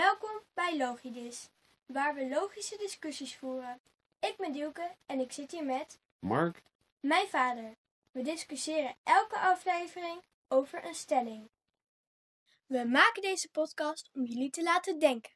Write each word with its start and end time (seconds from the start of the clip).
Welkom 0.00 0.40
bij 0.54 0.76
Logidis, 0.76 1.50
waar 1.86 2.14
we 2.14 2.28
logische 2.28 2.76
discussies 2.76 3.36
voeren. 3.36 3.80
Ik 4.20 4.34
ben 4.36 4.52
Dielke 4.52 4.94
en 5.06 5.20
ik 5.20 5.32
zit 5.32 5.50
hier 5.50 5.64
met 5.64 5.98
Mark, 6.18 6.62
mijn 7.00 7.28
vader. 7.28 7.76
We 8.10 8.22
discussiëren 8.22 8.96
elke 9.02 9.38
aflevering 9.38 10.22
over 10.48 10.84
een 10.84 10.94
stelling. 10.94 11.50
We 12.66 12.84
maken 12.84 13.22
deze 13.22 13.50
podcast 13.50 14.10
om 14.12 14.24
jullie 14.24 14.50
te 14.50 14.62
laten 14.62 14.98
denken. 14.98 15.32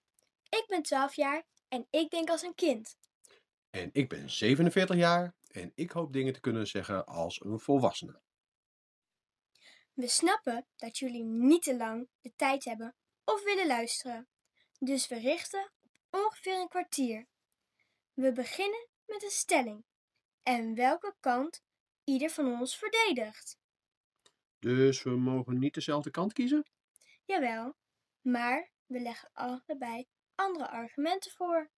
Ik 0.49 0.65
ben 0.69 0.83
12 0.83 1.15
jaar 1.15 1.43
en 1.69 1.87
ik 1.91 2.11
denk 2.11 2.31
als 2.31 2.43
een 2.43 2.55
kind. 2.55 2.97
en 3.71 3.91
ik 3.93 4.09
ben 4.09 4.31
47 4.31 4.97
jaar 4.97 5.35
en 5.51 5.73
ik 5.75 5.91
hoop 5.91 6.13
dingen 6.13 6.33
te 6.33 6.41
kunnen 6.41 6.67
zeggen 6.67 7.07
als 7.07 7.45
een 7.45 7.61
volwassene. 7.61 8.21
We 9.93 10.09
snappen 10.09 10.67
dat 10.77 10.99
jullie 10.99 11.25
niet 11.25 11.63
te 11.63 11.77
lang 11.77 12.09
de 12.21 12.33
tijd 12.37 12.65
hebben 12.65 12.95
of 13.25 13.45
willen 13.45 13.67
luisteren. 13.67 14.29
Dus 14.85 15.09
we 15.09 15.19
richten 15.19 15.73
op 16.11 16.21
ongeveer 16.21 16.61
een 16.61 16.69
kwartier. 16.69 17.27
We 18.13 18.33
beginnen 18.33 18.89
met 19.07 19.23
een 19.23 19.31
stelling 19.31 19.85
en 20.43 20.75
welke 20.75 21.15
kant 21.21 21.63
ieder 22.05 22.31
van 22.31 22.61
ons 22.61 22.77
verdedigt. 22.77 23.59
Dus 24.59 25.03
we 25.03 25.11
mogen 25.11 25.59
niet 25.59 25.75
dezelfde 25.75 26.11
kant 26.11 26.33
kiezen? 26.33 26.67
Jawel, 27.25 27.77
maar 28.21 28.73
we 28.87 29.01
leggen 29.01 29.31
allebei 29.33 30.07
andere 30.35 30.69
argumenten 30.69 31.31
voor. 31.31 31.71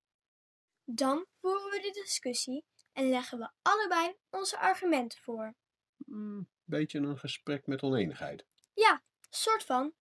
Dan 0.84 1.26
voeren 1.40 1.70
we 1.70 1.80
de 1.80 2.00
discussie 2.02 2.64
en 2.92 3.08
leggen 3.08 3.38
we 3.38 3.50
allebei 3.62 4.16
onze 4.30 4.58
argumenten 4.58 5.18
voor. 5.22 5.54
Een 6.06 6.48
beetje 6.64 6.98
een 6.98 7.18
gesprek 7.18 7.66
met 7.66 7.82
oneenigheid. 7.82 8.46
Ja, 8.74 9.02
soort 9.30 9.64
van. 9.64 9.94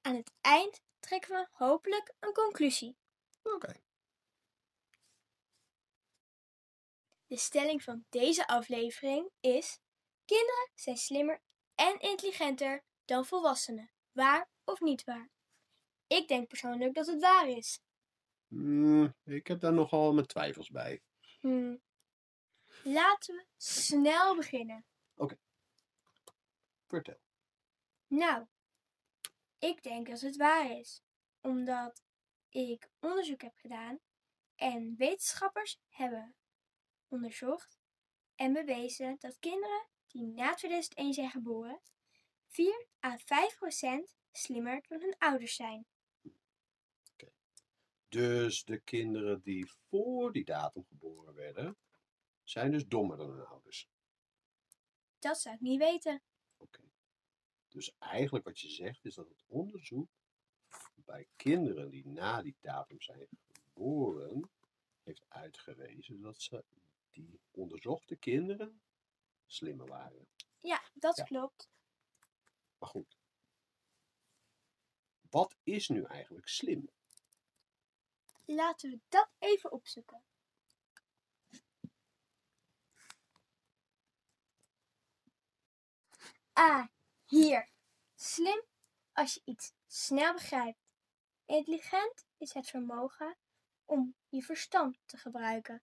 Aan 0.00 0.16
het 0.16 0.32
eind 0.40 0.82
trekken 1.04 1.30
we 1.30 1.48
hopelijk 1.50 2.14
een 2.20 2.32
conclusie. 2.32 2.96
Oké. 3.42 3.72
De 7.26 7.36
stelling 7.36 7.82
van 7.82 8.04
deze 8.08 8.46
aflevering 8.46 9.30
is: 9.40 9.80
kinderen 10.24 10.70
zijn 10.74 10.96
slimmer 10.96 11.42
en 11.74 11.98
intelligenter 11.98 12.84
dan 13.04 13.26
volwassenen. 13.26 13.92
Waar 14.12 14.48
of 14.64 14.80
niet 14.80 15.04
waar? 15.04 15.30
Ik 16.06 16.28
denk 16.28 16.48
persoonlijk 16.48 16.94
dat 16.94 17.06
het 17.06 17.20
waar 17.20 17.48
is. 17.48 17.80
Mm, 18.46 19.14
ik 19.24 19.46
heb 19.46 19.60
daar 19.60 19.72
nogal 19.72 20.12
mijn 20.12 20.26
twijfels 20.26 20.70
bij. 20.70 21.02
Hmm. 21.40 21.82
Laten 22.82 23.34
we 23.34 23.46
snel 23.56 24.36
beginnen. 24.36 24.84
Vertel. 26.86 27.20
Nou, 28.06 28.46
ik 29.58 29.82
denk 29.82 30.06
dat 30.06 30.20
het 30.20 30.36
waar 30.36 30.70
is, 30.70 31.02
omdat 31.40 32.02
ik 32.48 32.90
onderzoek 33.00 33.42
heb 33.42 33.56
gedaan 33.56 33.98
en 34.56 34.94
wetenschappers 34.96 35.80
hebben 35.88 36.36
onderzocht 37.08 37.78
en 38.34 38.52
bewezen 38.52 39.16
dat 39.18 39.38
kinderen 39.38 39.88
die 40.06 40.26
na 40.26 40.54
2001 40.54 41.12
zijn 41.12 41.30
geboren 41.30 41.80
4 42.48 42.86
à 43.04 43.18
5 43.18 43.56
procent 43.56 44.16
slimmer 44.32 44.84
dan 44.88 45.00
hun 45.00 45.14
ouders 45.18 45.54
zijn. 45.54 45.86
Dus 48.08 48.64
de 48.64 48.80
kinderen 48.80 49.42
die 49.42 49.70
voor 49.88 50.32
die 50.32 50.44
datum 50.44 50.84
geboren 50.84 51.34
werden, 51.34 51.76
zijn 52.42 52.70
dus 52.70 52.86
dommer 52.86 53.16
dan 53.16 53.30
hun 53.30 53.46
ouders. 53.46 53.88
Dat 55.18 55.40
zou 55.40 55.54
ik 55.54 55.60
niet 55.60 55.78
weten. 55.78 56.22
Oké. 56.56 56.93
Dus 57.74 57.92
eigenlijk 57.98 58.44
wat 58.44 58.60
je 58.60 58.70
zegt 58.70 59.04
is 59.04 59.14
dat 59.14 59.28
het 59.28 59.44
onderzoek 59.46 60.08
bij 60.94 61.28
kinderen 61.36 61.90
die 61.90 62.06
na 62.06 62.42
die 62.42 62.56
datum 62.60 63.00
zijn 63.00 63.28
geboren, 63.52 64.50
heeft 65.02 65.24
uitgewezen 65.28 66.20
dat 66.20 66.40
ze 66.42 66.64
die 67.10 67.40
onderzochte 67.50 68.16
kinderen 68.16 68.82
slimmer 69.46 69.86
waren. 69.86 70.26
Ja, 70.60 70.82
dat 70.94 71.16
Ja. 71.16 71.24
klopt. 71.24 71.68
Maar 72.78 72.88
goed. 72.88 73.18
Wat 75.30 75.56
is 75.62 75.88
nu 75.88 76.02
eigenlijk 76.02 76.48
slim? 76.48 76.90
Laten 78.44 78.90
we 78.90 79.00
dat 79.08 79.30
even 79.38 79.72
opzoeken. 79.72 80.22
Ah, 86.52 86.86
hier. 87.24 87.73
Slim 88.26 88.62
als 89.12 89.34
je 89.34 89.40
iets 89.44 89.72
snel 89.86 90.32
begrijpt. 90.32 90.78
Intelligent 91.44 92.26
is 92.38 92.52
het 92.52 92.66
vermogen 92.66 93.36
om 93.84 94.14
je 94.28 94.42
verstand 94.42 94.98
te 95.04 95.16
gebruiken. 95.16 95.82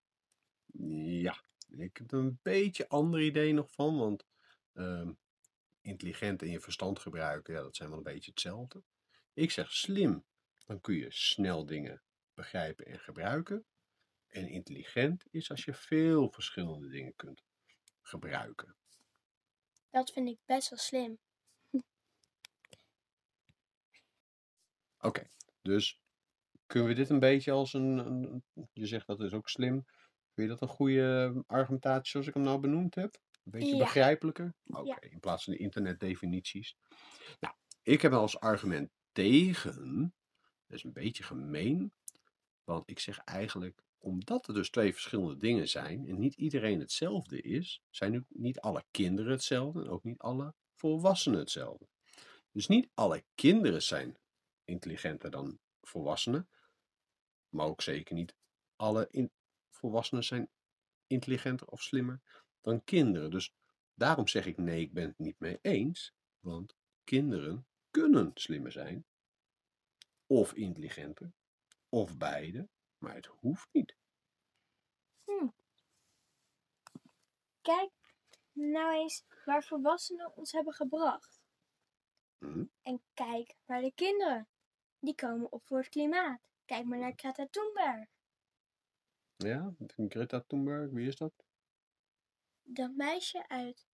Ja, 1.21 1.43
ik 1.69 1.97
heb 1.97 2.11
er 2.11 2.19
een 2.19 2.39
beetje 2.41 2.87
ander 2.87 3.21
idee 3.21 3.53
nog 3.53 3.71
van, 3.71 3.97
want 3.97 4.25
ehm, 4.73 5.13
intelligent 5.81 6.41
en 6.41 6.49
je 6.49 6.59
verstand 6.59 6.99
gebruiken, 6.99 7.53
ja, 7.53 7.61
dat 7.61 7.75
zijn 7.75 7.89
wel 7.89 7.97
een 7.97 8.03
beetje 8.03 8.31
hetzelfde. 8.31 8.83
Ik 9.33 9.51
zeg 9.51 9.71
slim, 9.71 10.25
dan 10.65 10.81
kun 10.81 10.95
je 10.95 11.11
snel 11.11 11.65
dingen 11.65 12.01
begrijpen 12.33 12.85
en 12.85 12.99
gebruiken. 12.99 13.65
En 14.27 14.47
intelligent 14.47 15.23
is 15.29 15.49
als 15.49 15.65
je 15.65 15.73
veel 15.73 16.29
verschillende 16.29 16.87
dingen 16.89 17.15
kunt 17.15 17.43
gebruiken. 18.01 18.75
Dat 19.89 20.11
vind 20.11 20.29
ik 20.29 20.37
best 20.45 20.69
wel 20.69 20.79
slim. 20.79 21.19
Oké, 25.01 25.27
dus 25.61 25.99
kunnen 26.65 26.89
we 26.89 26.95
dit 26.95 27.09
een 27.09 27.19
beetje 27.19 27.51
als 27.51 27.73
een, 27.73 27.97
een- 27.97 28.43
je 28.73 28.85
zegt 28.87 29.07
dat 29.07 29.19
is 29.21 29.33
ook 29.33 29.49
slim. 29.49 29.85
Vind 30.33 30.47
je 30.49 30.53
dat 30.57 30.61
een 30.61 30.75
goede 30.75 31.33
argumentatie 31.47 32.11
zoals 32.11 32.27
ik 32.27 32.33
hem 32.33 32.43
nou 32.43 32.59
benoemd 32.59 32.95
heb? 32.95 33.19
Een 33.43 33.51
beetje 33.51 33.75
Ja. 33.75 33.83
begrijpelijker? 33.83 34.53
Oké, 34.65 34.81
Ja. 34.87 35.01
in 35.01 35.19
plaats 35.19 35.43
van 35.43 35.53
de 35.53 35.59
internetdefinities. 35.59 36.75
Nou, 37.39 37.53
ik 37.81 38.01
heb 38.01 38.11
als 38.13 38.39
argument 38.39 38.91
tegen, 39.11 40.13
dat 40.67 40.77
is 40.77 40.83
een 40.83 40.93
beetje 40.93 41.23
gemeen, 41.23 41.93
want 42.63 42.89
ik 42.89 42.99
zeg 42.99 43.17
eigenlijk, 43.19 43.81
omdat 43.97 44.47
er 44.47 44.53
dus 44.53 44.69
twee 44.69 44.93
verschillende 44.93 45.37
dingen 45.37 45.69
zijn 45.69 46.07
en 46.07 46.19
niet 46.19 46.33
iedereen 46.35 46.79
hetzelfde 46.79 47.41
is, 47.41 47.81
zijn 47.89 48.11
nu 48.11 48.23
niet 48.27 48.59
alle 48.59 48.83
kinderen 48.91 49.31
hetzelfde 49.31 49.81
en 49.81 49.89
ook 49.89 50.03
niet 50.03 50.19
alle 50.19 50.53
volwassenen 50.75 51.39
hetzelfde. 51.39 51.87
Dus 52.51 52.67
niet 52.67 52.89
alle 52.93 53.23
kinderen 53.35 53.81
zijn 53.83 54.17
intelligenter 54.65 55.31
dan 55.31 55.59
volwassenen, 55.81 56.49
maar 57.49 57.65
ook 57.65 57.81
zeker 57.81 58.15
niet 58.15 58.35
alle 58.75 59.29
volwassenen 59.69 60.23
zijn 60.23 60.49
intelligenter 61.07 61.67
of 61.67 61.81
slimmer 61.81 62.21
dan 62.61 62.83
kinderen. 62.83 63.31
Dus 63.31 63.53
daarom 63.93 64.27
zeg 64.27 64.45
ik 64.45 64.57
nee, 64.57 64.81
ik 64.81 64.93
ben 64.93 65.07
het 65.07 65.17
niet 65.17 65.39
mee 65.39 65.59
eens, 65.61 66.13
want 66.39 66.75
kinderen 67.03 67.67
kunnen 67.91 68.31
slimmer 68.33 68.71
zijn, 68.71 69.05
of 70.25 70.53
intelligenter, 70.53 71.33
of 71.89 72.17
beide, 72.17 72.69
maar 72.97 73.15
het 73.15 73.25
hoeft 73.25 73.69
niet. 73.71 73.99
Kijk 77.61 77.91
nou 78.51 78.93
eens 78.93 79.25
waar 79.45 79.63
volwassenen 79.63 80.35
ons 80.35 80.51
hebben 80.51 80.73
gebracht. 80.73 81.41
Hm? 82.37 82.65
En 82.81 83.03
kijk 83.13 83.55
naar 83.65 83.81
de 83.81 83.91
kinderen. 83.93 84.47
Die 85.01 85.15
komen 85.15 85.51
op 85.51 85.65
voor 85.65 85.77
het 85.77 85.89
klimaat. 85.89 86.41
Kijk 86.65 86.85
maar 86.85 86.99
naar 86.99 87.13
Greta 87.15 87.47
Thunberg. 87.49 88.09
Ja, 89.35 89.73
Greta 90.07 90.41
Thunberg, 90.41 90.91
wie 90.91 91.07
is 91.07 91.15
dat? 91.15 91.33
Dat 92.61 92.95
meisje 92.95 93.47
uit. 93.47 93.87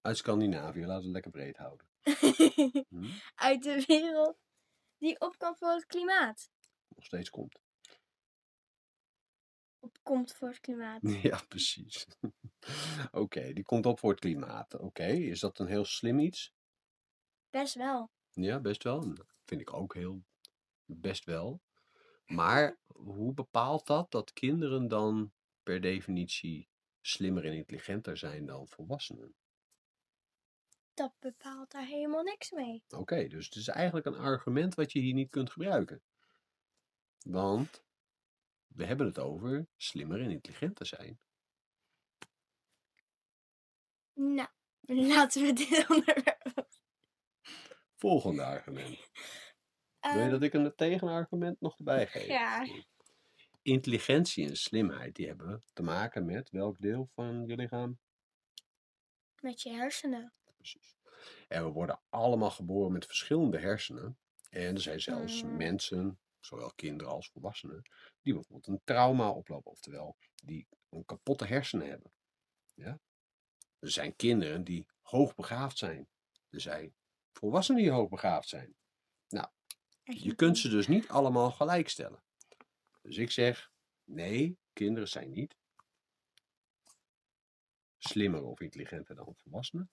Uit 0.00 0.16
Scandinavië, 0.16 0.80
laten 0.80 0.98
we 0.98 1.04
het 1.04 1.12
lekker 1.12 1.30
breed 1.30 1.56
houden. 1.56 1.86
Hm? 2.88 3.10
uit 3.34 3.62
de 3.62 3.84
wereld 3.86 4.38
die 4.98 5.20
opkomt 5.20 5.58
voor 5.58 5.72
het 5.72 5.86
klimaat. 5.86 6.50
Nog 6.88 7.04
steeds 7.04 7.30
komt. 7.30 7.60
Opkomt 9.78 10.32
voor 10.32 10.48
het 10.48 10.60
klimaat. 10.60 11.00
Ja, 11.22 11.40
precies. 11.48 12.06
Oké, 13.10 13.52
die 13.52 13.64
komt 13.64 13.86
op 13.86 13.98
voor 13.98 14.10
het 14.10 14.20
klimaat. 14.20 14.78
Oké, 14.78 15.06
is 15.06 15.40
dat 15.40 15.58
een 15.58 15.66
heel 15.66 15.84
slim 15.84 16.18
iets? 16.18 16.56
Best 17.50 17.74
wel. 17.74 18.10
Ja, 18.32 18.60
best 18.60 18.82
wel. 18.82 19.14
Dat 19.14 19.26
vind 19.44 19.60
ik 19.60 19.72
ook 19.72 19.94
heel 19.94 20.24
best 20.84 21.24
wel. 21.24 21.62
Maar 22.26 22.78
hoe 22.86 23.34
bepaalt 23.34 23.86
dat 23.86 24.10
dat 24.10 24.32
kinderen 24.32 24.88
dan 24.88 25.32
per 25.62 25.80
definitie 25.80 26.68
slimmer 27.00 27.44
en 27.44 27.52
intelligenter 27.52 28.16
zijn 28.16 28.46
dan 28.46 28.68
volwassenen? 28.68 29.34
Dat 30.94 31.12
bepaalt 31.18 31.70
daar 31.70 31.86
helemaal 31.86 32.22
niks 32.22 32.50
mee. 32.50 32.82
Oké, 32.88 33.26
dus 33.28 33.44
het 33.44 33.54
is 33.54 33.68
eigenlijk 33.68 34.06
een 34.06 34.16
argument 34.16 34.74
wat 34.74 34.92
je 34.92 34.98
hier 34.98 35.14
niet 35.14 35.30
kunt 35.30 35.50
gebruiken. 35.50 36.02
Want 37.22 37.84
we 38.66 38.84
hebben 38.84 39.06
het 39.06 39.18
over 39.18 39.66
slimmer 39.76 40.20
en 40.20 40.30
intelligenter 40.30 40.86
zijn. 40.86 41.18
Nou, 44.12 44.48
laten 45.12 45.42
we 45.42 45.52
dit 45.52 45.88
onderwerp. 45.90 46.76
Volgende 47.98 48.44
argument. 48.44 48.98
Wil 50.08 50.22
je 50.22 50.28
Ehm, 50.28 50.30
dat 50.30 50.42
ik 50.42 50.52
een 50.52 50.74
tegenargument 50.76 51.60
nog 51.60 51.78
erbij 51.78 52.06
geef? 52.06 52.26
Ja. 52.26 52.66
Intelligentie 53.62 54.48
en 54.48 54.56
slimheid 54.56 55.14
die 55.14 55.26
hebben 55.26 55.64
te 55.72 55.82
maken 55.82 56.24
met 56.24 56.50
welk 56.50 56.78
deel 56.78 57.08
van 57.14 57.46
je 57.46 57.56
lichaam? 57.56 57.98
Met 59.40 59.62
je 59.62 59.70
hersenen. 59.70 60.32
Precies. 60.56 60.96
En 61.48 61.64
we 61.64 61.70
worden 61.70 62.00
allemaal 62.08 62.50
geboren 62.50 62.92
met 62.92 63.06
verschillende 63.06 63.58
hersenen. 63.58 64.18
En 64.50 64.74
er 64.74 64.80
zijn 64.80 65.00
zelfs 65.00 65.42
Mm. 65.42 65.56
mensen, 65.56 66.18
zowel 66.40 66.72
kinderen 66.74 67.12
als 67.12 67.28
volwassenen, 67.30 67.82
die 68.22 68.34
bijvoorbeeld 68.34 68.66
een 68.66 68.80
trauma 68.84 69.30
oplopen. 69.30 69.70
Oftewel, 69.70 70.16
die 70.34 70.68
een 70.88 71.04
kapotte 71.04 71.44
hersenen 71.46 71.88
hebben. 71.88 72.12
Ja? 72.74 73.00
Er 73.78 73.90
zijn 73.90 74.16
kinderen 74.16 74.64
die 74.64 74.86
hoogbegaafd 75.00 75.78
zijn. 75.78 76.08
Er 76.50 76.60
zijn 76.60 76.94
volwassenen 77.32 77.82
die 77.82 77.90
hoogbegaafd 77.90 78.48
zijn. 78.48 78.76
Je 80.10 80.34
kunt 80.34 80.58
ze 80.58 80.68
dus 80.68 80.86
niet 80.86 81.08
allemaal 81.08 81.50
gelijkstellen. 81.50 82.22
Dus 83.02 83.16
ik 83.16 83.30
zeg, 83.30 83.72
nee, 84.04 84.58
kinderen 84.72 85.08
zijn 85.08 85.30
niet 85.30 85.56
slimmer 87.98 88.42
of 88.42 88.60
intelligenter 88.60 89.14
dan 89.14 89.34
volwassenen. 89.36 89.90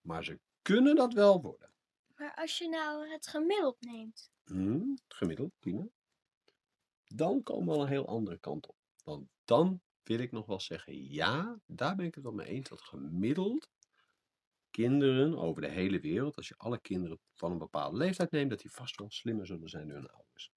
Maar 0.00 0.24
ze 0.24 0.40
kunnen 0.62 0.96
dat 0.96 1.12
wel 1.12 1.40
worden. 1.40 1.70
Maar 2.16 2.34
als 2.34 2.58
je 2.58 2.68
nou 2.68 3.08
het 3.08 3.26
gemiddeld 3.26 3.80
neemt. 3.80 4.30
Hm, 4.44 4.94
gemiddeld, 5.08 5.52
Tina. 5.58 5.88
Dan 7.04 7.42
komen 7.42 7.66
we 7.66 7.72
al 7.72 7.82
een 7.82 7.88
heel 7.88 8.06
andere 8.06 8.38
kant 8.38 8.66
op. 8.66 8.76
Want 9.04 9.28
dan 9.44 9.80
wil 10.02 10.18
ik 10.18 10.32
nog 10.32 10.46
wel 10.46 10.60
zeggen, 10.60 11.10
ja, 11.10 11.60
daar 11.66 11.96
ben 11.96 12.06
ik 12.06 12.14
het 12.14 12.24
wel 12.24 12.32
mee 12.32 12.46
eens. 12.46 12.68
Dat 12.68 12.82
gemiddeld 12.82 13.68
kinderen 14.72 15.38
over 15.38 15.62
de 15.62 15.68
hele 15.70 16.00
wereld, 16.00 16.36
als 16.36 16.48
je 16.48 16.54
alle 16.56 16.80
kinderen 16.80 17.20
van 17.34 17.52
een 17.52 17.58
bepaalde 17.58 17.96
leeftijd 17.96 18.30
neemt, 18.30 18.50
dat 18.50 18.60
die 18.60 18.70
vast 18.72 18.96
wel 18.96 19.10
slimmer 19.10 19.46
zullen 19.46 19.68
zijn 19.68 19.88
dan 19.88 19.96
hun 19.96 20.10
ouders. 20.10 20.52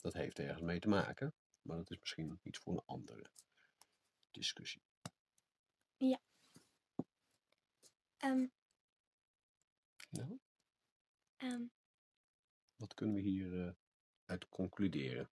Dat 0.00 0.12
heeft 0.14 0.38
ergens 0.38 0.62
mee 0.62 0.78
te 0.80 0.88
maken, 0.88 1.34
maar 1.62 1.76
dat 1.76 1.90
is 1.90 1.98
misschien 1.98 2.40
iets 2.42 2.58
voor 2.58 2.72
een 2.72 2.82
andere 2.86 3.30
discussie. 4.30 4.82
ehm, 8.18 8.46
Nou, 10.10 10.38
ehm, 11.38 11.64
wat 12.76 12.94
kunnen 12.94 13.14
we 13.14 13.20
hier 13.20 13.66
eh, 13.66 13.72
uit 14.24 14.48
concluderen? 14.48 15.30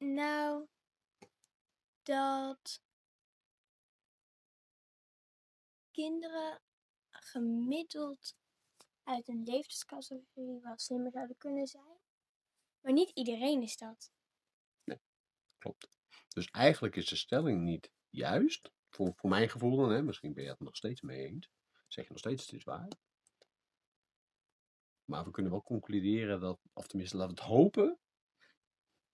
nou, 0.00 0.66
dat 2.02 2.80
kinderen 5.90 6.60
gemiddeld 7.20 8.36
uit 9.02 9.28
een 9.28 9.42
leeftijdscategorie 9.42 10.60
wel 10.60 10.78
slimmer 10.78 11.12
zouden 11.12 11.36
kunnen 11.36 11.66
zijn. 11.66 11.98
Maar 12.80 12.92
niet 12.92 13.10
iedereen 13.10 13.62
is 13.62 13.76
dat. 13.76 14.10
Klopt. 15.58 15.90
Dus 16.28 16.50
eigenlijk 16.50 16.96
is 16.96 17.06
de 17.06 17.16
stelling 17.16 17.62
niet 17.62 17.90
juist, 18.10 18.72
voor, 18.88 19.12
voor 19.16 19.30
mijn 19.30 19.48
gevoel 19.48 19.76
dan, 19.76 19.90
hè, 19.90 20.02
misschien 20.02 20.34
ben 20.34 20.44
je 20.44 20.50
het 20.50 20.60
nog 20.60 20.76
steeds 20.76 21.00
mee 21.00 21.26
eens, 21.26 21.50
zeg 21.88 22.04
je 22.04 22.10
nog 22.10 22.18
steeds 22.18 22.46
het 22.46 22.54
is 22.54 22.64
waar. 22.64 22.88
Maar 25.04 25.24
we 25.24 25.30
kunnen 25.30 25.52
wel 25.52 25.62
concluderen 25.62 26.40
dat, 26.40 26.60
of 26.72 26.86
tenminste 26.86 27.16
laten 27.16 27.34
we 27.34 27.42
hopen, 27.42 27.98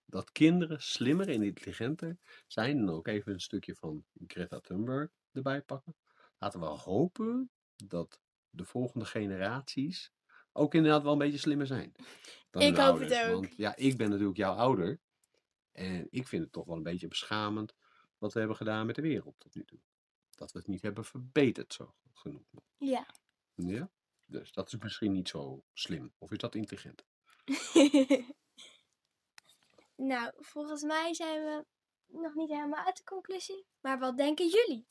dat 0.05 0.33
kinderen 0.33 0.83
slimmer 0.83 1.29
en 1.29 1.43
intelligenter 1.43 2.19
zijn. 2.47 2.79
En 2.79 2.91
ook 2.91 3.07
even 3.07 3.33
een 3.33 3.41
stukje 3.41 3.75
van 3.75 4.05
Greta 4.27 4.61
Thunberg 4.61 5.11
erbij 5.33 5.63
pakken. 5.63 5.97
Laten 6.39 6.61
we 6.61 6.67
hopen 6.67 7.51
dat 7.77 8.21
de 8.51 8.65
volgende 8.65 9.05
generaties 9.05 10.13
ook 10.53 10.75
inderdaad 10.75 11.03
wel 11.03 11.13
een 11.13 11.19
beetje 11.19 11.39
slimmer 11.39 11.67
zijn. 11.67 11.95
Dan 12.51 12.63
Ik 12.63 12.77
hoop 12.77 12.99
het 12.99 13.15
ook. 13.15 13.33
Want 13.33 13.57
ja, 13.57 13.77
ik 13.77 13.97
ben 13.97 14.11
natuurlijk 14.11 14.37
jouw 14.37 14.55
ouder. 14.55 15.01
En 15.73 16.07
ik 16.11 16.29
vind 16.29 16.43
het 16.43 16.53
toch 16.53 16.67
wel 16.67 16.77
een 16.77 16.83
beetje 16.83 17.09
beschamend 17.09 17.75
wat 18.19 18.33
we 18.33 18.39
hebben 18.39 18.57
gedaan 18.57 18.87
met 18.87 18.95
de 18.95 19.03
wereld 19.03 19.35
tot 19.39 19.55
nu 19.55 19.65
toe. 19.65 19.81
Dat 20.31 20.53
we 20.53 20.59
het 20.59 20.69
niet 20.69 20.83
hebben 20.83 21.05
verbeterd, 21.05 21.73
zo 21.73 21.95
genoeg. 22.13 22.43
Ja. 22.79 23.07
Ja? 23.55 23.91
Dus 24.27 24.53
dat 24.53 24.73
is 24.73 24.79
misschien 24.79 25.13
niet 25.13 25.29
zo 25.29 25.65
slim. 25.73 26.13
Of 26.19 26.31
is 26.31 26.39
dat 26.39 26.55
intelligent? 26.55 27.05
nou, 29.97 30.33
volgens 30.37 30.83
mij 30.83 31.15
zijn 31.15 31.45
we 31.45 31.65
nog 32.07 32.35
niet 32.35 32.49
helemaal 32.49 32.85
uit 32.85 32.97
de 32.97 33.05
conclusie. 33.05 33.67
Maar 33.81 33.99
wat 33.99 34.17
denken 34.17 34.49
jullie? 34.49 34.87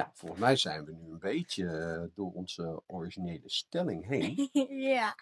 Nou, 0.00 0.12
volgens 0.14 0.40
mij 0.40 0.56
zijn 0.56 0.84
we 0.84 0.92
nu 0.92 1.10
een 1.10 1.18
beetje 1.18 1.66
eh, 1.66 2.14
door 2.14 2.32
onze 2.32 2.82
originele 2.86 3.50
stelling 3.50 4.06
heen. 4.06 4.48
ja. 4.94 5.14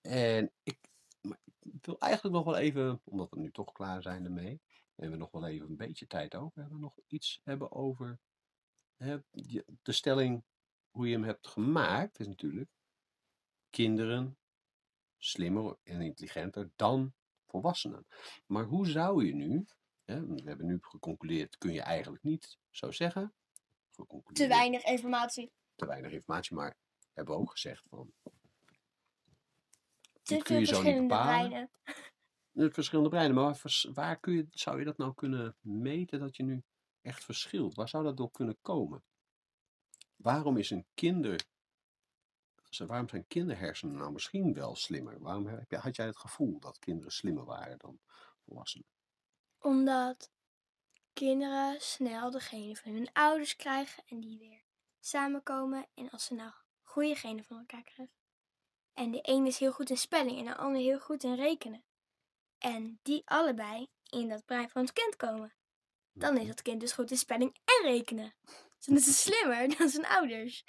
En 0.00 0.52
ik, 0.62 0.78
maar 1.20 1.38
ik 1.60 1.84
wil 1.84 1.98
eigenlijk 1.98 2.34
nog 2.34 2.44
wel 2.44 2.56
even, 2.56 3.00
omdat 3.04 3.30
we 3.30 3.38
nu 3.38 3.50
toch 3.50 3.72
klaar 3.72 4.02
zijn 4.02 4.24
ermee, 4.24 4.60
en 4.94 5.10
we 5.10 5.16
nog 5.16 5.30
wel 5.30 5.46
even 5.46 5.68
een 5.68 5.76
beetje 5.76 6.06
tijd 6.06 6.34
over 6.34 6.60
hebben, 6.60 6.80
nog 6.80 6.98
iets 7.06 7.40
hebben 7.44 7.72
over 7.72 8.18
hè, 8.96 9.18
de 9.82 9.92
stelling, 9.92 10.44
hoe 10.90 11.06
je 11.06 11.12
hem 11.12 11.24
hebt 11.24 11.46
gemaakt, 11.46 12.18
is 12.18 12.26
natuurlijk 12.26 12.70
kinderen 13.70 14.38
slimmer 15.18 15.76
en 15.82 16.00
intelligenter 16.00 16.70
dan 16.76 17.14
volwassenen. 17.46 18.06
Maar 18.46 18.64
hoe 18.64 18.86
zou 18.86 19.26
je 19.26 19.34
nu, 19.34 19.66
hè, 20.04 20.26
we 20.26 20.42
hebben 20.44 20.66
nu 20.66 20.78
geconcludeerd, 20.80 21.58
kun 21.58 21.72
je 21.72 21.82
eigenlijk 21.82 22.22
niet 22.22 22.58
zo 22.70 22.90
zeggen. 22.90 23.34
Te 24.32 24.46
weinig 24.46 24.84
informatie. 24.84 25.52
te 25.74 25.86
weinig 25.86 26.12
informatie, 26.12 26.56
maar 26.56 26.76
hebben 27.12 27.34
we 27.34 27.40
ook 27.40 27.50
gezegd 27.50 27.86
van, 27.88 28.12
Te 30.22 30.34
dit 30.34 30.42
kun 30.42 30.58
je 30.58 30.64
zo 30.64 30.82
niet 30.82 31.00
bepalen. 31.00 31.48
breinen. 31.48 31.70
De 32.50 32.70
verschillende 32.70 33.10
breinen, 33.10 33.34
maar 33.34 33.44
waar, 33.44 33.56
vers- 33.56 33.88
waar 33.92 34.20
kun 34.20 34.32
je, 34.34 34.46
zou 34.50 34.78
je 34.78 34.84
dat 34.84 34.96
nou 34.98 35.14
kunnen 35.14 35.56
meten 35.60 36.20
dat 36.20 36.36
je 36.36 36.42
nu 36.42 36.62
echt 37.02 37.24
verschilt? 37.24 37.74
Waar 37.74 37.88
zou 37.88 38.04
dat 38.04 38.16
door 38.16 38.30
kunnen 38.30 38.58
komen? 38.60 39.04
Waarom 40.16 40.56
is 40.56 40.70
een 40.70 40.86
kinder, 40.94 41.44
waarom 42.86 43.08
zijn 43.08 43.26
kinderhersenen 43.26 43.96
nou 43.96 44.12
misschien 44.12 44.52
wel 44.54 44.76
slimmer? 44.76 45.20
Waarom 45.20 45.64
had 45.68 45.96
jij 45.96 46.06
het 46.06 46.18
gevoel 46.18 46.58
dat 46.60 46.78
kinderen 46.78 47.12
slimmer 47.12 47.44
waren 47.44 47.78
dan 47.78 48.00
volwassenen? 48.44 48.86
Omdat 49.58 50.30
kinderen 51.16 51.80
snel 51.80 52.30
de 52.30 52.40
genen 52.40 52.76
van 52.76 52.92
hun 52.92 53.08
ouders 53.12 53.56
krijgen 53.56 54.02
en 54.06 54.20
die 54.20 54.38
weer 54.38 54.62
samenkomen. 55.00 55.86
En 55.94 56.10
als 56.10 56.24
ze 56.24 56.34
nou 56.34 56.52
goede 56.82 57.14
genen 57.14 57.44
van 57.44 57.58
elkaar 57.58 57.82
krijgen. 57.82 58.14
En 58.94 59.10
de 59.10 59.18
een 59.22 59.46
is 59.46 59.58
heel 59.58 59.72
goed 59.72 59.90
in 59.90 59.96
spelling 59.96 60.38
en 60.38 60.44
de 60.44 60.56
ander 60.56 60.80
heel 60.80 61.00
goed 61.00 61.24
in 61.24 61.34
rekenen. 61.34 61.84
En 62.58 62.98
die 63.02 63.22
allebei 63.24 63.86
in 64.10 64.28
dat 64.28 64.44
brein 64.44 64.70
van 64.70 64.82
het 64.82 64.92
kind 64.92 65.16
komen. 65.16 65.54
Dan 66.12 66.38
is 66.38 66.46
dat 66.46 66.62
kind 66.62 66.80
dus 66.80 66.92
goed 66.92 67.10
in 67.10 67.16
spelling 67.16 67.56
en 67.64 67.90
rekenen. 67.90 68.34
Dus 68.76 68.86
dan 68.86 68.96
is 68.96 69.06
het 69.06 69.14
slimmer 69.14 69.68
dan 69.78 69.88
zijn 69.88 70.06
ouders. 70.06 70.64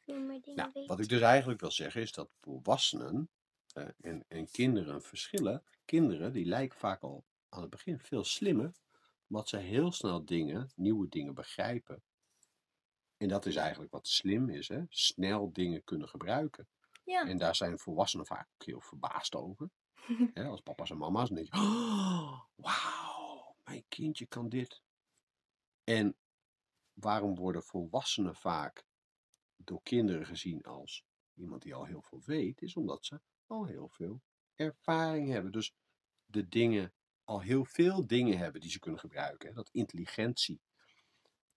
Veel 0.00 0.20
meer 0.20 0.40
dingen 0.40 0.70
Nou, 0.72 0.86
wat 0.86 1.00
ik 1.00 1.08
dus 1.08 1.20
eigenlijk 1.20 1.60
wil 1.60 1.70
zeggen 1.70 2.02
is 2.02 2.12
dat 2.12 2.30
volwassenen 2.40 3.30
eh, 3.72 3.88
en, 4.00 4.24
en 4.28 4.50
kinderen 4.50 5.02
verschillen. 5.02 5.64
Kinderen 5.84 6.32
die 6.32 6.44
lijken 6.44 6.78
vaak 6.78 7.02
al 7.02 7.24
aan 7.48 7.60
het 7.60 7.70
begin 7.70 7.98
veel 7.98 8.24
slimmer, 8.24 8.72
omdat 9.30 9.48
ze 9.48 9.56
heel 9.56 9.92
snel 9.92 10.24
dingen, 10.24 10.72
nieuwe 10.74 11.08
dingen 11.08 11.34
begrijpen. 11.34 12.02
En 13.16 13.28
dat 13.28 13.46
is 13.46 13.56
eigenlijk 13.56 13.92
wat 13.92 14.06
slim 14.06 14.48
is, 14.48 14.68
hè? 14.68 14.82
snel 14.88 15.52
dingen 15.52 15.84
kunnen 15.84 16.08
gebruiken. 16.08 16.68
Ja. 17.04 17.26
En 17.28 17.38
daar 17.38 17.54
zijn 17.54 17.78
volwassenen 17.78 18.26
vaak 18.26 18.48
ook 18.52 18.64
heel 18.64 18.80
verbaasd 18.80 19.34
over. 19.34 19.70
Als 20.34 20.60
papa's 20.60 20.90
en 20.90 20.98
mama's, 20.98 21.28
dan 21.28 21.36
denk 21.36 21.54
je, 21.54 21.60
oh, 21.60 22.40
wauw, 22.54 23.56
mijn 23.64 23.84
kindje 23.88 24.26
kan 24.26 24.48
dit. 24.48 24.82
En 25.84 26.16
waarom 26.92 27.34
worden 27.34 27.62
volwassenen 27.62 28.34
vaak 28.34 28.84
door 29.56 29.82
kinderen 29.82 30.26
gezien 30.26 30.62
als 30.62 31.04
iemand 31.34 31.62
die 31.62 31.74
al 31.74 31.84
heel 31.84 32.02
veel 32.02 32.22
weet, 32.24 32.62
is 32.62 32.76
omdat 32.76 33.04
ze 33.04 33.20
al 33.46 33.64
heel 33.64 33.88
veel 33.88 34.22
ervaring 34.54 35.28
hebben. 35.28 35.52
Dus 35.52 35.74
de 36.26 36.48
dingen, 36.48 36.94
al 37.30 37.40
heel 37.40 37.64
veel 37.64 38.06
dingen 38.06 38.38
hebben 38.38 38.60
die 38.60 38.70
ze 38.70 38.78
kunnen 38.78 39.00
gebruiken. 39.00 39.48
Hè, 39.48 39.54
dat 39.54 39.68
intelligentie. 39.72 40.60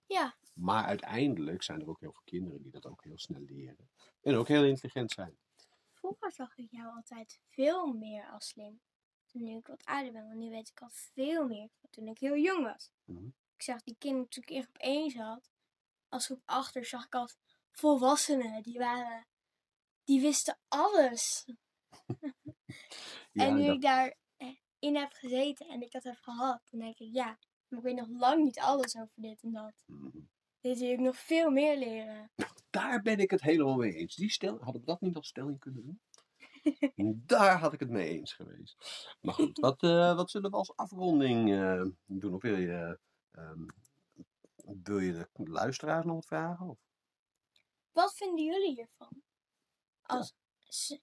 ja, 0.06 0.36
Maar 0.53 0.86
uiteindelijk 0.86 1.63
zijn 1.63 1.82
er 1.82 1.89
ook 1.89 2.00
heel 2.00 2.12
veel 2.12 2.22
kinderen 2.25 2.62
die 2.62 2.72
dat 2.72 2.86
ook 2.86 3.03
heel 3.03 3.18
snel 3.20 3.42
leren. 3.42 3.89
En 4.22 4.36
ook 4.36 4.48
heel 4.48 4.63
intelligent 4.65 5.12
zijn. 5.12 5.38
vroeger 5.92 6.32
zag 6.32 6.58
ik 6.58 6.68
jou 6.72 6.96
altijd 6.96 7.39
veel 7.50 7.94
meer 7.94 8.25
als 8.32 8.48
slim. 8.48 8.82
Toen 9.25 9.44
nu 9.44 9.58
ik 9.58 9.68
wat 9.68 9.86
ouder 9.86 10.12
ben, 10.12 10.27
want 10.27 10.39
nu 10.39 10.50
weet 10.50 10.70
ik 10.70 10.82
al 10.82 10.89
veel 10.92 11.48
meer 11.48 11.70
dan 11.82 11.89
toen 11.89 12.08
ik 12.08 12.18
heel 12.20 12.38
jong 12.38 12.63
was. 12.65 12.92
Mhm. 13.06 13.25
Ik 13.56 13.62
zag 13.62 13.84
die 13.84 13.96
kinderen 13.98 14.30
toen 14.30 14.44
ik 14.44 14.50
in 14.50 14.62
groep 14.63 14.77
1 14.77 15.10
zat. 15.12 15.51
Als 16.10 16.25
groep 16.25 16.42
achter 16.46 16.86
zag 16.86 17.06
ik 17.06 17.15
altijd 17.15 17.39
volwassenen. 17.72 18.63
Die 18.63 18.77
waren, 18.80 19.27
die 20.03 20.22
wisten 20.22 20.58
alles. 20.68 21.46
Ja, 23.32 23.46
en 23.48 23.56
nu 23.56 23.65
dat- 23.65 23.75
ik 23.75 23.82
daar 23.82 24.15
in 24.84 24.96
heb 24.96 25.13
gezeten 25.13 25.68
en 25.68 25.82
ik 25.82 25.92
dat 25.92 26.04
heb 26.04 26.18
gehad, 26.22 26.62
dan 26.70 26.80
denk 26.80 26.98
ik 27.00 27.13
ja, 27.13 27.38
maar 27.68 27.80
ik 27.80 27.86
weet 27.86 27.96
nog 27.96 28.08
lang 28.10 28.44
niet 28.44 28.60
alles 28.60 28.96
over 28.96 29.13
dit 29.16 29.44
en 29.44 29.52
dat. 29.52 29.84
Mhm. 29.86 30.20
Dit 30.60 30.80
wil 30.80 30.92
ik 30.92 31.00
nog 31.00 31.18
veel 31.18 31.50
meer 31.50 31.78
leren. 31.78 32.32
Daar 32.70 33.02
ben 33.02 33.20
ik 33.20 33.32
het 33.32 33.42
helemaal 33.42 33.75
mee 33.75 33.94
eens. 33.94 34.16
Die 34.16 34.32
stel, 34.32 34.58
hadden 34.60 34.82
we 34.82 34.88
dat 34.88 35.02
niet 35.02 35.16
als 35.16 35.28
stelling 35.28 35.60
kunnen 35.60 35.84
doen? 35.84 36.02
Daar 37.25 37.60
had 37.60 37.74
ik 37.74 37.80
het 37.80 37.90
mee 37.90 38.10
eens 38.10 38.34
geweest. 38.34 38.75
Maar 39.22 39.34
goed, 39.34 39.60
wat, 39.60 39.84
eh, 39.84 40.16
wat 40.16 40.30
zullen 40.30 40.52
we 40.52 40.58
als 40.58 40.75
afronding 40.75 41.52
eh, 41.52 41.86
doen? 42.06 42.34
Of 42.34 42.42
wil 42.42 42.58
je, 42.58 43.00
ehm, 43.32 43.66
wil 44.84 45.00
je 45.00 45.13
de 45.13 45.50
luisteraars 45.50 46.06
nog 46.06 46.16
wat 46.16 46.25
vragen? 46.25 46.70
Of? 46.70 46.80
Wat 47.92 48.13
vinden 48.16 48.46
jullie 48.46 48.74
hiervan? 48.74 49.24
Als, 50.02 50.36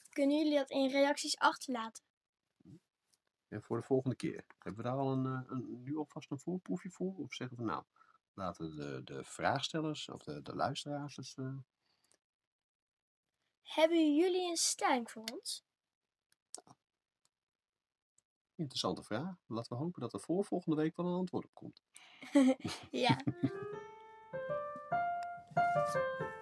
Kunnen 0.08 0.36
jullie 0.36 0.58
dat 0.58 0.70
in 0.70 0.90
reacties 0.90 1.36
achterlaten? 1.36 2.04
En 3.50 3.62
voor 3.62 3.76
de 3.76 3.86
volgende 3.86 4.16
keer. 4.16 4.44
Hebben 4.58 4.82
we 4.82 4.88
daar 4.88 4.98
al 4.98 5.12
een, 5.12 5.26
eh, 5.26 5.40
een, 5.46 5.82
nu 5.82 5.96
alvast 5.96 6.30
een 6.30 6.38
voorproefje 6.38 6.90
voor? 6.90 7.14
Of 7.16 7.34
zeggen 7.34 7.56
we 7.56 7.64
nou, 7.64 7.84
laten 8.34 8.76
de, 8.76 9.00
de 9.04 9.24
vraagstellers 9.24 10.08
of 10.08 10.22
de, 10.22 10.42
de 10.42 10.54
luisteraars 10.54 11.14
dus, 11.14 11.36
Hebben 13.62 14.14
jullie 14.14 14.50
een 14.50 14.56
stelling 14.56 15.10
voor 15.10 15.24
ons? 15.32 15.64
Interessante 18.54 19.02
vraag. 19.02 19.36
Laten 19.46 19.76
we 19.76 19.82
hopen 19.82 20.00
dat 20.00 20.12
er 20.12 20.20
voor 20.20 20.44
volgende 20.44 20.76
week 20.76 20.96
wel 20.96 21.06
een 21.06 21.18
antwoord 21.18 21.44
op 21.44 21.54
komt. 21.54 21.82
Ja. 22.90 23.20